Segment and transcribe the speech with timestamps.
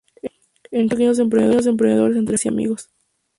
[0.71, 2.89] En general son pequeños emprendedores entre familiares y amigos.